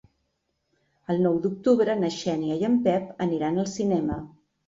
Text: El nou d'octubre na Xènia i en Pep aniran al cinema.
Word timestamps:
El 1.13 1.19
nou 1.25 1.35
d'octubre 1.43 1.97
na 1.99 2.09
Xènia 2.17 2.57
i 2.63 2.67
en 2.71 2.79
Pep 2.87 3.13
aniran 3.29 3.63
al 3.65 3.71
cinema. 3.77 4.19